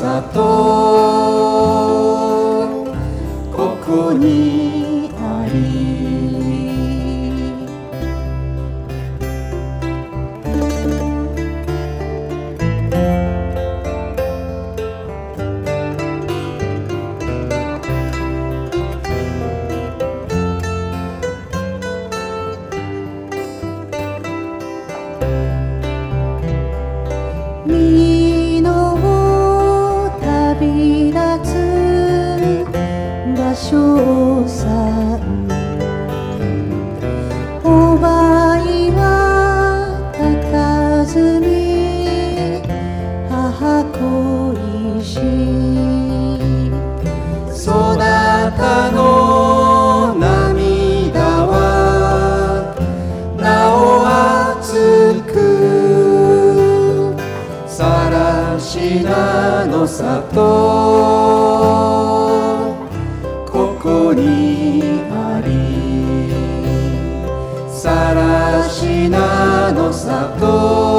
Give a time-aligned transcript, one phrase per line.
[0.00, 0.32] 里
[3.52, 5.91] ここにあり。
[45.02, 45.18] し
[47.50, 52.74] そなたの涙は
[53.36, 54.06] なお
[54.60, 57.16] 熱く
[57.66, 60.32] さらしなの里
[63.46, 65.50] ここにあり
[67.68, 70.91] さらしなの里。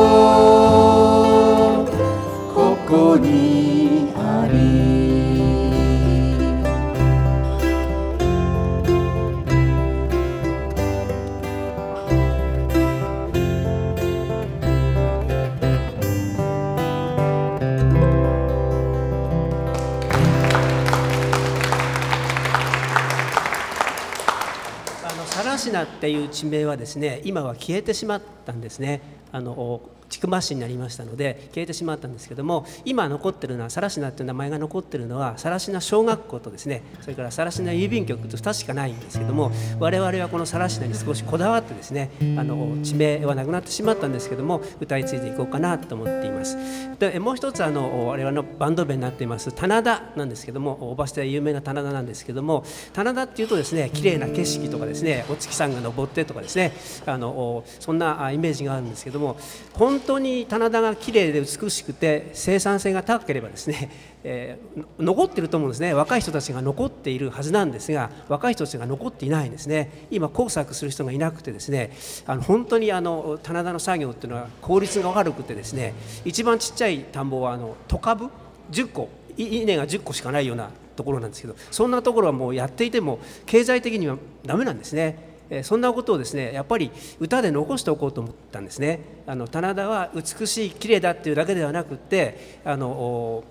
[25.64, 29.02] あのサラシナっていう地名はですね今は消えてしまったんですね。
[29.32, 29.82] あの
[30.24, 46.58] 千曲市になりましたので消えてしまったんですけども今残ってるのはサラシナっていう名前が残ってるのはサラシナ小学校とですねそれからサラシナ郵便局と2つしかないんですけども我々はこのサラシナに少しこだわってですねあの地名はなくなってしまったんですけども歌い継いでいこうかなと思っています。
[47.00, 52.64] でもう一つあの我々のバンド名になっています棚田なんですけどもおばしては有名な棚田なんですけども
[52.94, 56.74] 棚田っていうとですね綺麗な景色とかですねお月さんが登ってとかですね
[57.06, 59.38] あのそんなイメージがあるんですけども
[59.74, 63.92] 本当当に棚田が綺麗で美しくて生産性が高ければですね、
[64.24, 65.94] えー残ってると思うんですね。
[65.94, 70.08] 若い人たちが残っているはずなんですが若い人たちが残っていないんですね。
[70.12, 71.92] 今工作する人がいなくてですね
[72.26, 75.94] あの本当にあの棚田の作業っていうのは効率が悪くてですね
[76.26, 78.30] 一番ちっちゃい田んぼはあのト株
[78.72, 79.10] 10個。
[79.36, 85.33] 稲が10個しかないようなところなんですけどそんなところはもうやっていても経済的にはダメなんですね。
[85.54, 89.00] えーそんなことをですねやっぱり歌で残しておこうと思ったんですね。
[89.28, 93.44] あの棚田は美しい綺麗だっていうだけではなくってあのお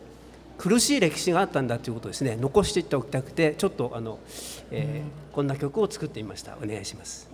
[0.59, 4.19] 苦しい歴史があったんだということをですね残していっておきたくてちょっとあの、
[4.71, 7.32] えーこんな曲を作ってみましたお願いします。